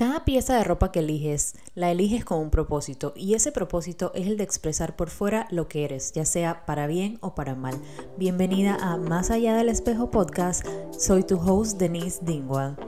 [0.00, 4.28] Cada pieza de ropa que eliges, la eliges con un propósito y ese propósito es
[4.28, 7.74] el de expresar por fuera lo que eres, ya sea para bien o para mal.
[8.16, 10.66] Bienvenida a Más allá del espejo podcast,
[10.98, 12.78] soy tu host Denise Dingwall.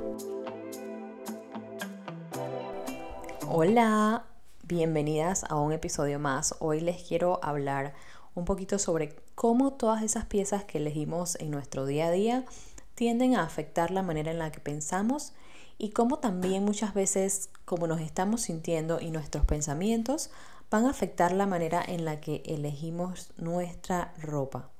[3.46, 4.24] Hola,
[4.64, 6.54] bienvenidas a un episodio más.
[6.60, 7.92] Hoy les quiero hablar
[8.34, 12.46] un poquito sobre cómo todas esas piezas que elegimos en nuestro día a día
[12.94, 15.34] tienden a afectar la manera en la que pensamos
[15.82, 20.30] y cómo también muchas veces como nos estamos sintiendo y nuestros pensamientos
[20.70, 24.70] van a afectar la manera en la que elegimos nuestra ropa.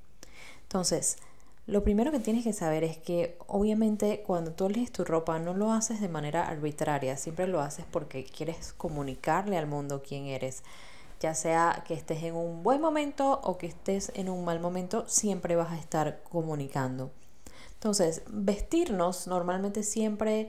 [0.63, 1.17] Entonces,
[1.67, 5.55] lo primero que tienes que saber es que obviamente cuando tú eliges tu ropa no
[5.55, 10.63] lo haces de manera arbitraria, siempre lo haces porque quieres comunicarle al mundo quién eres.
[11.19, 15.05] Ya sea que estés en un buen momento o que estés en un mal momento,
[15.09, 17.11] siempre vas a estar comunicando.
[17.75, 20.49] Entonces, vestirnos normalmente siempre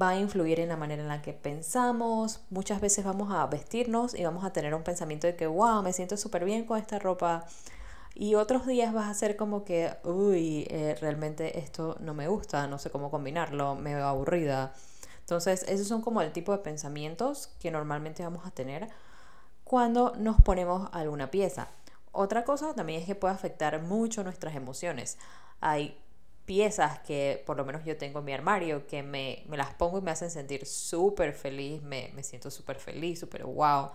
[0.00, 2.40] va a influir en la manera en la que pensamos.
[2.50, 5.92] Muchas veces vamos a vestirnos y vamos a tener un pensamiento de que, wow, me
[5.92, 7.44] siento súper bien con esta ropa.
[8.14, 12.66] Y otros días vas a ser como que, uy, eh, realmente esto no me gusta,
[12.66, 14.74] no sé cómo combinarlo, me veo aburrida.
[15.20, 18.88] Entonces, esos son como el tipo de pensamientos que normalmente vamos a tener
[19.64, 21.68] cuando nos ponemos alguna pieza.
[22.12, 25.16] Otra cosa también es que puede afectar mucho nuestras emociones.
[25.60, 25.98] Hay
[26.44, 30.02] piezas que por lo menos yo tengo en mi armario que me, las pongo y
[30.02, 33.90] me hacen sentir súper feliz, me, me siento súper feliz, súper wow.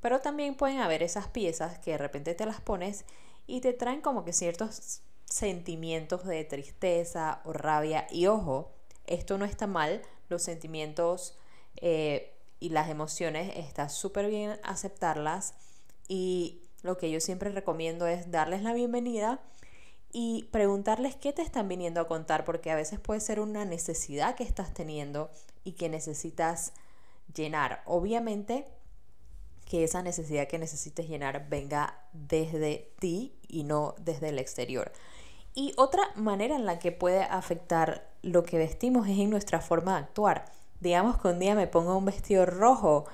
[0.00, 3.04] Pero también pueden haber esas piezas que de repente te las pones
[3.46, 8.06] y te traen como que ciertos sentimientos de tristeza o rabia.
[8.10, 8.72] Y ojo,
[9.06, 11.38] esto no está mal, los sentimientos
[11.76, 15.54] eh, y las emociones está súper bien aceptarlas.
[16.08, 19.40] Y lo que yo siempre recomiendo es darles la bienvenida
[20.12, 24.34] y preguntarles qué te están viniendo a contar, porque a veces puede ser una necesidad
[24.34, 25.30] que estás teniendo
[25.64, 26.72] y que necesitas
[27.34, 27.82] llenar.
[27.86, 28.66] Obviamente
[29.64, 34.92] que esa necesidad que necesites llenar venga desde ti y no desde el exterior.
[35.54, 39.92] Y otra manera en la que puede afectar lo que vestimos es en nuestra forma
[39.92, 40.44] de actuar.
[40.80, 43.06] Digamos que un día me pongo un vestido rojo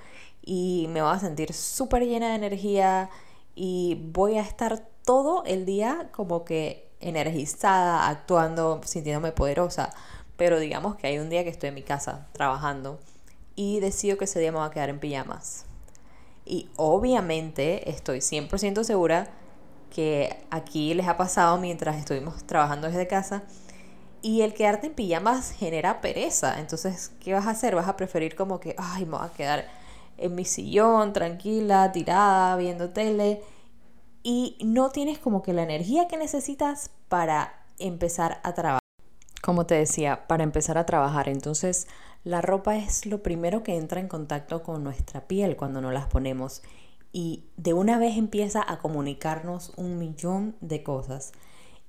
[0.42, 3.10] y me voy a sentir súper llena de energía
[3.54, 9.92] y voy a estar todo el día como que energizada, actuando, sintiéndome poderosa.
[10.36, 12.98] Pero digamos que hay un día que estoy en mi casa trabajando
[13.56, 15.66] y decido que ese día me voy a quedar en pijamas.
[16.44, 19.28] Y obviamente estoy 100% segura
[19.91, 23.42] que aquí les ha pasado mientras estuvimos trabajando desde casa.
[24.22, 26.59] Y el quedarte en pijamas genera pereza.
[26.60, 27.75] Entonces, ¿qué vas a hacer?
[27.75, 29.69] Vas a preferir como que, ay, me voy a quedar
[30.16, 33.42] en mi sillón, tranquila, tirada, viendo tele
[34.22, 38.80] y no tienes como que la energía que necesitas para empezar a trabajar.
[39.42, 41.28] Como te decía, para empezar a trabajar.
[41.28, 41.86] Entonces,
[42.24, 46.06] la ropa es lo primero que entra en contacto con nuestra piel cuando nos las
[46.06, 46.62] ponemos
[47.12, 51.32] y de una vez empieza a comunicarnos un millón de cosas.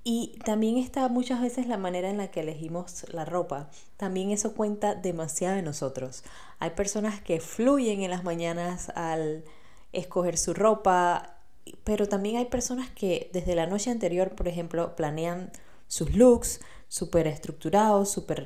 [0.04, 3.70] Y también está muchas veces la manera en la que elegimos la ropa.
[3.98, 6.24] También eso cuenta demasiado de nosotros.
[6.60, 9.44] Hay personas que fluyen en las mañanas al
[9.92, 11.39] escoger su ropa,
[11.84, 15.52] pero también hay personas que desde la noche anterior, por ejemplo, planean
[15.88, 18.46] sus looks súper estructurados, super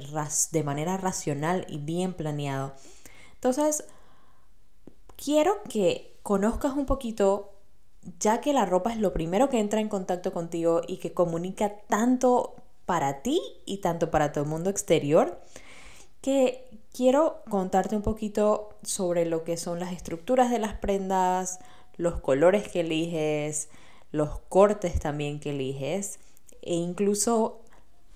[0.52, 2.74] de manera racional y bien planeado.
[3.36, 3.86] Entonces,
[5.16, 7.54] quiero que conozcas un poquito,
[8.20, 11.78] ya que la ropa es lo primero que entra en contacto contigo y que comunica
[11.88, 15.40] tanto para ti y tanto para el mundo exterior,
[16.22, 21.60] que quiero contarte un poquito sobre lo que son las estructuras de las prendas,
[21.98, 23.70] los colores que eliges,
[24.12, 26.20] los cortes también que eliges
[26.62, 27.62] e incluso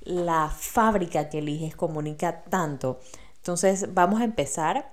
[0.01, 2.99] la fábrica que eliges comunica tanto.
[3.37, 4.91] Entonces vamos a empezar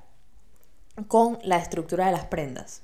[1.09, 2.83] con la estructura de las prendas.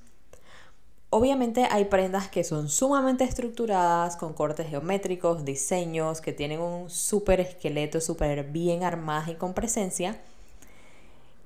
[1.12, 7.40] Obviamente hay prendas que son sumamente estructuradas, con cortes geométricos, diseños, que tienen un súper
[7.40, 10.20] esqueleto, súper bien armadas y con presencia.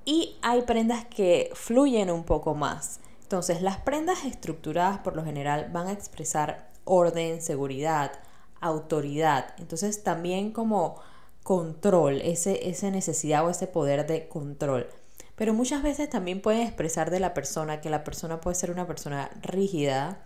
[0.05, 2.99] Y hay prendas que fluyen un poco más.
[3.35, 8.13] Entonces, las prendas estructuradas por lo general van a expresar orden, seguridad,
[8.61, 9.53] autoridad.
[9.57, 10.95] Entonces, también como
[11.43, 14.87] control, ese, esa necesidad o ese poder de control.
[15.35, 18.87] Pero muchas veces también pueden expresar de la persona que la persona puede ser una
[18.87, 20.23] persona rígida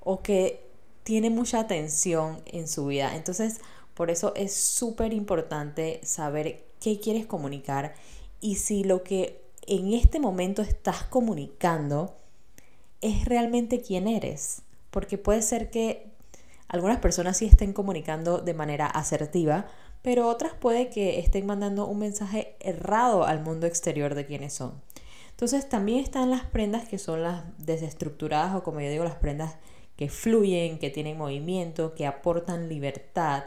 [0.00, 0.68] o que
[1.02, 3.16] tiene mucha tensión en su vida.
[3.16, 3.62] Entonces,
[3.94, 7.94] por eso es súper importante saber qué quieres comunicar
[8.42, 12.14] y si lo que en este momento estás comunicando
[13.04, 14.62] es realmente quién eres.
[14.90, 16.10] Porque puede ser que
[16.68, 19.66] algunas personas sí estén comunicando de manera asertiva,
[20.02, 24.82] pero otras puede que estén mandando un mensaje errado al mundo exterior de quiénes son.
[25.30, 29.56] Entonces también están las prendas que son las desestructuradas o como yo digo las prendas
[29.96, 33.44] que fluyen, que tienen movimiento, que aportan libertad.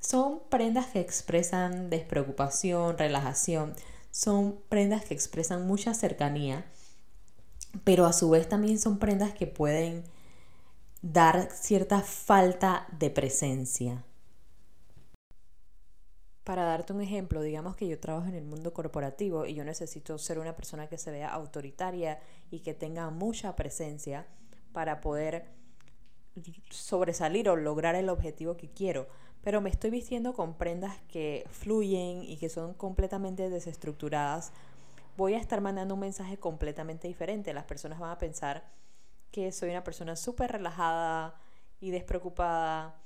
[0.00, 3.74] Son prendas que expresan despreocupación, relajación,
[4.10, 6.64] son prendas que expresan mucha cercanía,
[7.84, 10.04] pero a su vez también son prendas que pueden
[11.02, 14.04] dar cierta falta de presencia.
[16.44, 20.16] Para darte un ejemplo, digamos que yo trabajo en el mundo corporativo y yo necesito
[20.16, 22.20] ser una persona que se vea autoritaria
[22.50, 24.26] y que tenga mucha presencia
[24.72, 25.46] para poder
[26.70, 29.08] sobresalir o lograr el objetivo que quiero.
[29.42, 34.52] Pero me estoy vistiendo con prendas que fluyen y que son completamente desestructuradas.
[35.16, 37.54] Voy a estar mandando un mensaje completamente diferente.
[37.54, 38.64] Las personas van a pensar
[39.30, 41.40] que soy una persona súper relajada
[41.80, 43.00] y despreocupada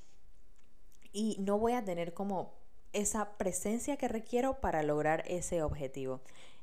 [1.12, 2.54] y no voy a tener como
[2.92, 6.20] esa presencia que requiero para lograr ese objetivo.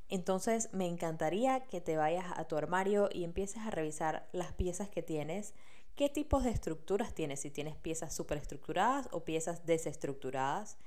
[0.08, 4.88] Entonces me encantaría que te vayas a tu armario y empieces a revisar las piezas
[4.88, 5.54] que tienes,
[5.96, 10.78] qué tipos de estructuras tienes, si tienes piezas superestructuradas o piezas desestructuradas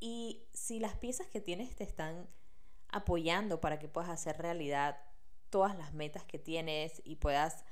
[0.00, 2.26] y si las piezas que tienes te están
[2.94, 4.96] apoyando para que puedas hacer realidad
[5.50, 7.64] todas las metas que tienes y puedas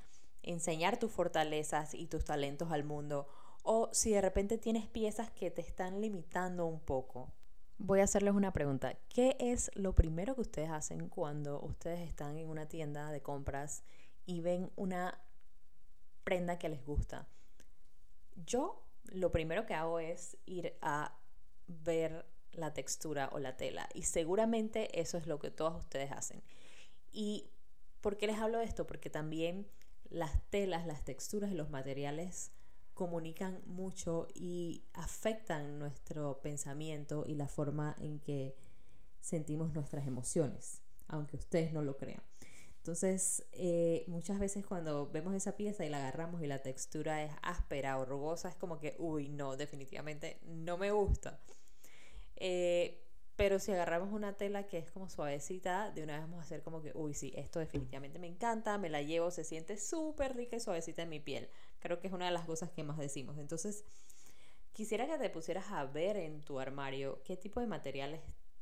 [0.42, 3.28] enseñar tus fortalezas y tus talentos al mundo
[3.62, 7.32] o si de repente tienes piezas que te están limitando un poco.
[7.78, 8.96] Voy a hacerles una pregunta.
[9.08, 13.84] ¿Qué es lo primero que ustedes hacen cuando ustedes están en una tienda de compras
[14.26, 15.20] y ven una
[16.24, 17.28] prenda que les gusta?
[18.34, 21.16] Yo lo primero que hago es ir a
[21.68, 26.42] ver la textura o la tela y seguramente eso es lo que todos ustedes hacen.
[27.10, 27.50] ¿Y
[28.00, 28.86] por qué les hablo de esto?
[28.86, 29.68] Porque también
[30.08, 32.52] las telas, las texturas y los materiales
[32.94, 38.54] comunican mucho y afectan nuestro pensamiento y la forma en que
[39.20, 42.22] sentimos nuestras emociones, aunque ustedes no lo crean.
[42.82, 47.32] Entonces, eh, muchas veces cuando vemos esa pieza y la agarramos y la textura es
[47.40, 51.40] áspera o rugosa, es como que, uy, no, definitivamente no me gusta.
[52.36, 53.02] Eh,
[53.36, 56.62] pero si agarramos una tela que es como suavecita, de una vez vamos a hacer
[56.62, 60.56] como que, uy, sí, esto definitivamente me encanta, me la llevo, se siente súper rica
[60.56, 61.48] y suavecita en mi piel.
[61.80, 63.38] Creo que es una de las cosas que más decimos.
[63.38, 63.84] Entonces,
[64.72, 68.20] quisiera que te pusieras a ver en tu armario qué tipo de materiales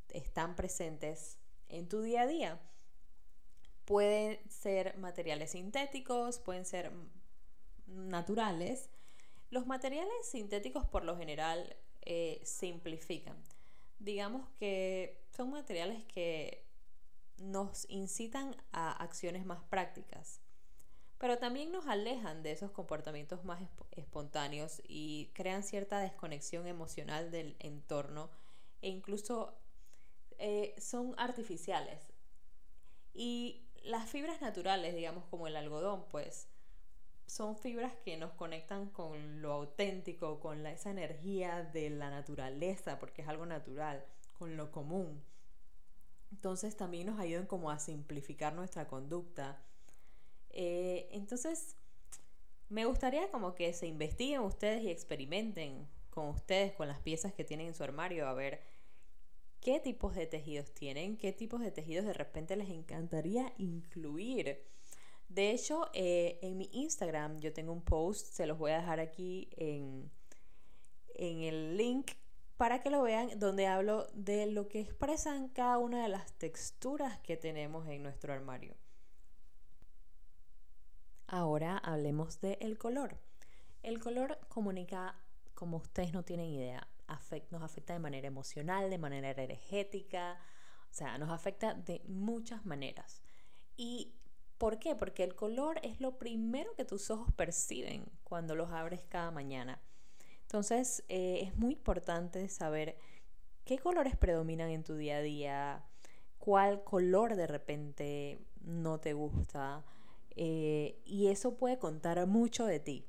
[0.09, 1.37] están presentes
[1.67, 2.61] en tu día a día.
[3.85, 6.91] Pueden ser materiales sintéticos, pueden ser
[7.87, 8.89] naturales.
[9.49, 13.37] Los materiales sintéticos por lo general eh, simplifican
[14.03, 16.65] digamos que son materiales que
[17.37, 20.41] nos incitan a acciones más prácticas,
[21.17, 23.61] pero también nos alejan de esos comportamientos más
[23.91, 28.31] espontáneos y crean cierta desconexión emocional del entorno
[28.81, 29.55] e incluso
[30.39, 32.11] eh, son artificiales.
[33.13, 36.47] Y las fibras naturales, digamos como el algodón, pues
[37.25, 43.21] son fibras que nos conectan con lo auténtico, con esa energía de la naturaleza, porque
[43.21, 44.05] es algo natural,
[44.37, 45.23] con lo común.
[46.31, 49.61] Entonces también nos ayudan como a simplificar nuestra conducta.
[50.49, 51.75] Eh, entonces,
[52.69, 57.43] me gustaría como que se investiguen ustedes y experimenten con ustedes, con las piezas que
[57.43, 58.61] tienen en su armario, a ver
[59.61, 64.63] qué tipos de tejidos tienen, qué tipos de tejidos de repente les encantaría incluir
[65.33, 68.99] de hecho, eh, en mi Instagram yo tengo un post, se los voy a dejar
[68.99, 70.11] aquí en,
[71.15, 72.11] en el link
[72.57, 77.17] para que lo vean, donde hablo de lo que expresan cada una de las texturas
[77.19, 78.75] que tenemos en nuestro armario.
[81.27, 83.17] Ahora hablemos del color.
[83.83, 85.15] El color comunica,
[85.53, 86.87] como ustedes no tienen idea,
[87.49, 90.37] nos afecta de manera emocional, de manera energética,
[90.89, 93.21] o sea, nos afecta de muchas maneras.
[93.77, 94.13] Y
[94.61, 94.95] ¿Por qué?
[94.95, 99.81] Porque el color es lo primero que tus ojos perciben cuando los abres cada mañana.
[100.43, 102.95] Entonces eh, es muy importante saber
[103.65, 105.85] qué colores predominan en tu día a día,
[106.37, 109.83] cuál color de repente no te gusta.
[110.35, 113.07] Eh, y eso puede contar mucho de ti.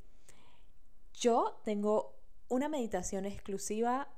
[1.13, 2.19] Yo tengo
[2.49, 4.09] una meditación exclusiva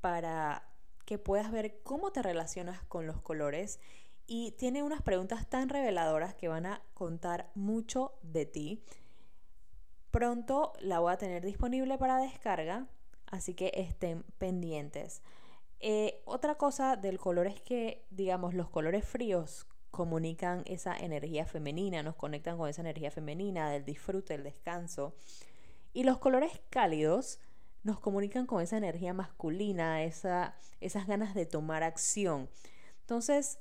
[0.00, 0.70] para
[1.06, 3.80] que puedas ver cómo te relacionas con los colores
[4.26, 8.82] y tiene unas preguntas tan reveladoras que van a contar mucho de ti.
[10.10, 12.86] Pronto la voy a tener disponible para descarga,
[13.26, 15.22] así que estén pendientes.
[15.80, 22.02] Eh, otra cosa del color es que, digamos, los colores fríos comunican esa energía femenina,
[22.02, 25.14] nos conectan con esa energía femenina del disfrute, el descanso.
[25.92, 27.38] Y los colores cálidos
[27.82, 32.48] nos comunican con esa energía masculina, esa, esas ganas de tomar acción.
[33.00, 33.58] Entonces,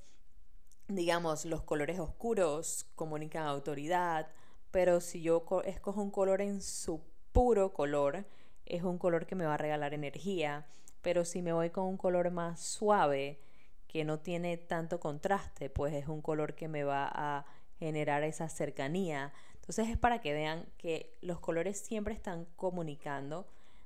[0.88, 4.28] digamos, los colores oscuros comunican autoridad,
[4.72, 8.26] pero si yo escojo un color en su puro color,
[8.66, 10.68] es un color que me va a regalar energía,
[11.02, 13.40] pero si me voy con un color más suave,
[13.88, 17.46] que no tiene tanto contraste, pues es un color que me va a
[17.78, 19.32] generar esa cercanía.
[19.54, 23.46] Entonces es para que vean que los colores siempre están comunicando.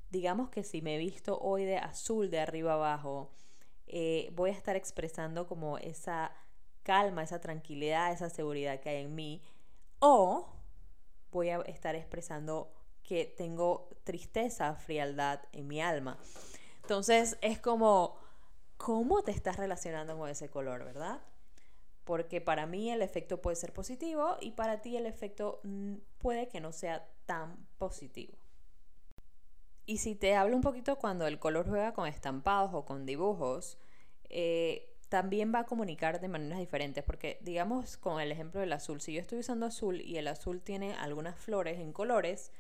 [0.09, 3.33] Digamos que si me he visto hoy de azul de arriba abajo,
[3.87, 6.31] eh, voy a estar expresando como esa
[6.88, 9.41] calma, esa tranquilidad, esa seguridad que hay en mí.
[10.00, 10.48] O
[11.32, 12.72] voy a estar expresando
[13.03, 16.17] que tengo tristeza, frialdad en mi alma.
[16.84, 18.17] Entonces es como,
[18.77, 21.20] ¿cómo te estás relacionando con ese color, verdad?
[22.06, 25.60] Porque para mí el efecto puede ser positivo y para ti el efecto
[26.20, 28.34] puede que no sea tan positivo.
[29.86, 33.77] Y si te hablo un poquito cuando el color juega con estampados o con dibujos,
[34.29, 39.01] eh, también va a comunicar de maneras diferentes, porque digamos con el ejemplo del azul,
[39.01, 42.51] si yo estoy usando azul y el azul tiene algunas flores en colores,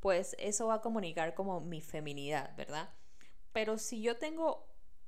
[0.00, 2.90] pues eso va a comunicar como mi feminidad, ¿verdad?
[3.52, 4.66] Pero si yo tengo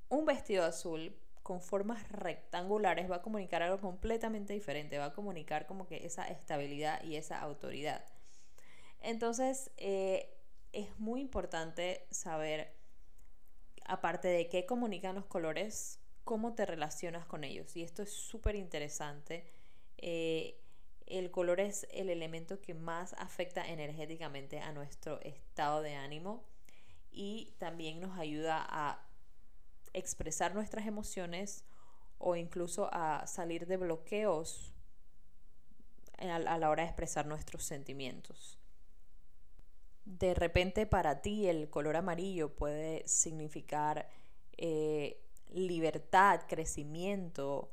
[0.09, 5.67] un vestido azul con formas rectangulares, va a comunicar algo completamente diferente, va a comunicar
[5.67, 8.05] como que esa estabilidad y esa autoridad.
[9.01, 10.35] Entonces, eh,
[10.73, 12.75] es muy importante saber,
[13.85, 17.75] aparte de qué comunican los colores, cómo te relacionas con ellos.
[17.75, 19.51] Y esto es súper interesante.
[19.97, 20.61] Eh,
[21.07, 26.45] el color es el elemento que más afecta energéticamente a nuestro estado de ánimo
[27.11, 29.09] y también nos ayuda a
[29.95, 31.65] expresar nuestras emociones
[32.19, 34.75] o incluso a salir de bloqueos
[36.19, 38.59] a la hora de expresar nuestros sentimientos.
[40.05, 44.11] De repente para ti el color amarillo puede significar
[44.59, 47.71] eh, libertad, crecimiento,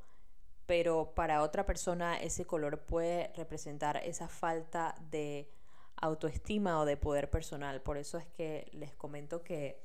[0.66, 5.50] pero para otra persona ese color puede representar esa falta de
[5.96, 7.82] autoestima o de poder personal.
[7.82, 9.84] Por eso es que les comento que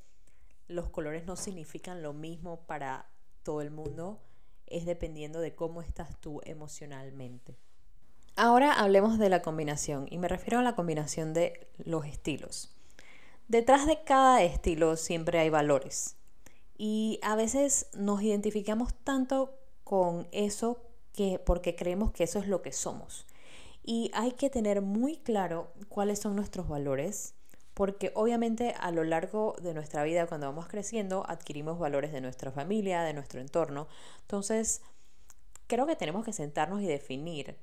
[0.67, 3.09] los colores no significan lo mismo para
[3.43, 4.21] todo el mundo,
[4.67, 7.57] es dependiendo de cómo estás tú emocionalmente.
[8.35, 12.73] Ahora hablemos de la combinación y me refiero a la combinación de los estilos.
[13.49, 16.15] Detrás de cada estilo siempre hay valores
[16.83, 20.81] y a veces nos identificamos tanto con eso
[21.13, 23.27] que, porque creemos que eso es lo que somos.
[23.83, 27.35] Y hay que tener muy claro cuáles son nuestros valores,
[27.75, 32.51] porque obviamente a lo largo de nuestra vida, cuando vamos creciendo, adquirimos valores de nuestra
[32.51, 33.87] familia, de nuestro entorno.
[34.21, 34.81] Entonces,
[35.67, 37.57] creo que tenemos que sentarnos y definir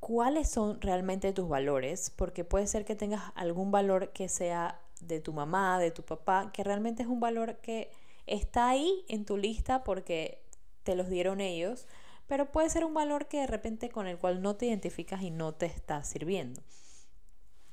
[0.00, 5.20] cuáles son realmente tus valores, porque puede ser que tengas algún valor que sea de
[5.20, 7.90] tu mamá, de tu papá, que realmente es un valor que
[8.26, 10.42] está ahí en tu lista porque
[10.82, 11.86] te los dieron ellos,
[12.26, 15.30] pero puede ser un valor que de repente con el cual no te identificas y
[15.30, 16.62] no te está sirviendo.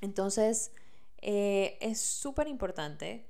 [0.01, 0.71] Entonces,
[1.21, 3.25] eh, es súper importante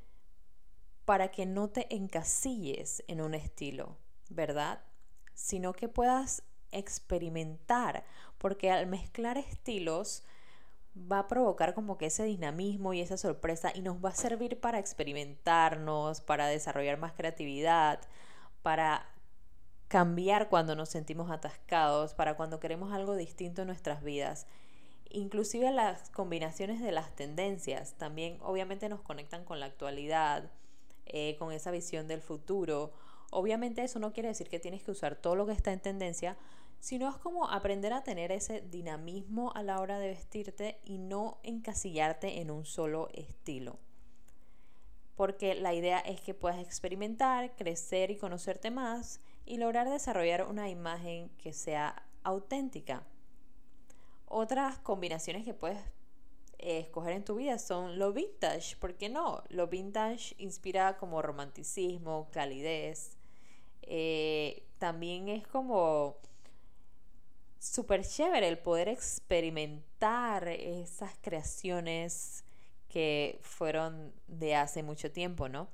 [1.05, 3.97] para que no te encasilles en un estilo,
[4.29, 4.81] ¿verdad?
[5.33, 8.03] Sino que puedas experimentar,
[8.37, 10.23] porque al mezclar estilos
[10.95, 14.59] va a provocar como que ese dinamismo y esa sorpresa y nos va a servir
[14.59, 17.99] para experimentarnos, para desarrollar más creatividad,
[18.61, 19.07] para
[19.87, 24.47] cambiar cuando nos sentimos atascados, para cuando queremos algo distinto en nuestras vidas.
[25.09, 30.51] Inclusive las combinaciones de las tendencias también obviamente nos conectan con la actualidad,
[31.05, 32.93] eh, con esa visión del futuro.
[33.31, 36.37] Obviamente eso no quiere decir que tienes que usar todo lo que está en tendencia,
[36.83, 41.37] sino es como aprender a tener ese dinamismo a la hora de vestirte y no
[41.43, 43.79] encasillarte en un solo estilo
[45.15, 50.69] porque la idea es que puedas experimentar, crecer y conocerte más y lograr desarrollar una
[50.69, 53.03] imagen que sea auténtica.
[54.27, 55.77] Otras combinaciones que puedes
[56.57, 59.43] eh, escoger en tu vida son lo vintage, ¿por qué no?
[59.49, 63.17] Lo vintage inspira como romanticismo, calidez.
[63.83, 66.17] Eh, también es como
[67.63, 72.43] súper chévere el poder experimentar esas creaciones
[72.89, 75.69] que fueron de hace mucho tiempo, ¿no?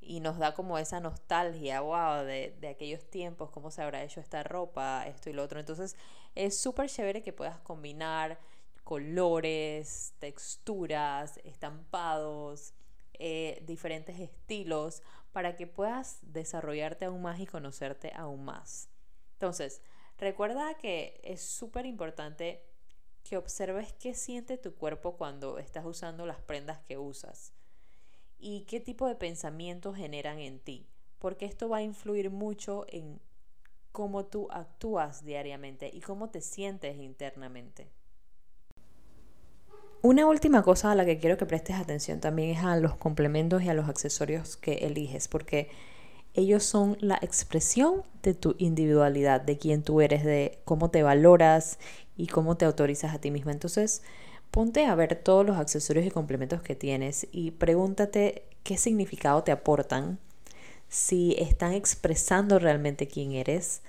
[0.00, 4.20] Y nos da como esa nostalgia, wow, de, de aquellos tiempos, cómo se habrá hecho
[4.20, 5.60] esta ropa, esto y lo otro.
[5.60, 5.96] Entonces
[6.34, 8.38] es súper chévere que puedas combinar
[8.84, 12.72] colores, texturas, estampados,
[13.14, 15.02] eh, diferentes estilos,
[15.32, 18.88] para que puedas desarrollarte aún más y conocerte aún más.
[19.32, 19.82] Entonces,
[20.18, 22.62] recuerda que es súper importante
[23.24, 27.52] que observes qué siente tu cuerpo cuando estás usando las prendas que usas.
[28.38, 30.86] y qué tipo de pensamientos generan en ti,
[31.18, 33.18] porque esto va a influir mucho en
[33.92, 37.88] cómo tú actúas diariamente y cómo te sientes internamente.
[40.02, 43.62] Una última cosa a la que quiero que prestes atención también es a los complementos
[43.62, 45.70] y a los accesorios que eliges, porque
[46.36, 51.78] ellos son la expresión de tu individualidad, de quién tú eres, de cómo te valoras
[52.16, 53.52] y cómo te autorizas a ti misma.
[53.52, 54.02] Entonces,
[54.50, 59.52] ponte a ver todos los accesorios y complementos que tienes y pregúntate qué significado te
[59.52, 60.18] aportan,
[60.88, 63.82] si están expresando realmente quién eres.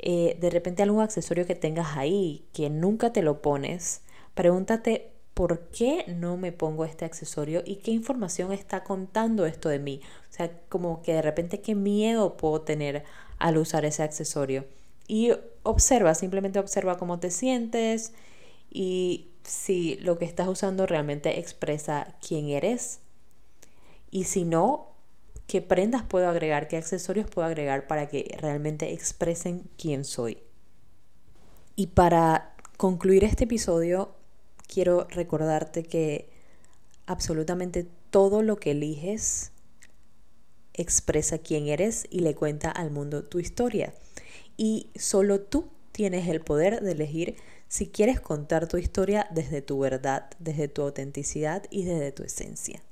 [0.00, 4.02] Eh, de repente algún accesorio que tengas ahí que nunca te lo pones,
[4.34, 9.80] pregúntate por qué no me pongo este accesorio y qué información está contando esto de
[9.80, 10.00] mí.
[10.30, 13.04] O sea, como que de repente qué miedo puedo tener
[13.38, 14.64] al usar ese accesorio.
[15.08, 15.32] Y
[15.64, 18.12] observa, simplemente observa cómo te sientes
[18.70, 23.00] y si lo que estás usando realmente expresa quién eres.
[24.10, 24.94] Y si no,
[25.48, 30.38] qué prendas puedo agregar, qué accesorios puedo agregar para que realmente expresen quién soy.
[31.76, 34.14] Y para concluir este episodio,
[34.66, 36.28] quiero recordarte que
[37.06, 39.52] absolutamente todo lo que eliges
[40.72, 43.94] expresa quién eres y le cuenta al mundo tu historia.
[44.56, 47.36] Y solo tú tienes el poder de elegir
[47.68, 52.82] si quieres contar tu historia desde tu verdad, desde tu autenticidad y desde tu esencia.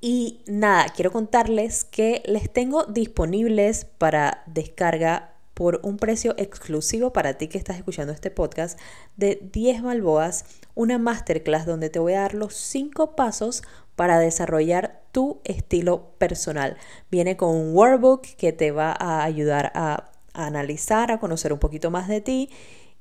[0.00, 7.34] Y nada, quiero contarles que les tengo disponibles para descarga por un precio exclusivo para
[7.34, 8.78] ti que estás escuchando este podcast
[9.16, 10.44] de 10 balboas,
[10.76, 13.64] una masterclass donde te voy a dar los 5 pasos
[13.96, 16.76] para desarrollar tu estilo personal.
[17.10, 21.90] Viene con un workbook que te va a ayudar a, analizar, a conocer un poquito
[21.90, 22.50] más de ti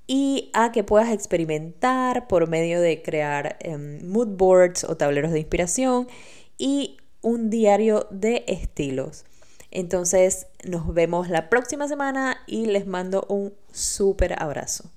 [0.08, 5.42] y a que puedas experimentar por medio de crear em, mood boards o tableros de
[5.42, 6.08] inspiración
[6.58, 9.26] y un diario de estilos.
[9.72, 14.92] Entonces nos vemos la próxima semana y les mando un súper abrazo.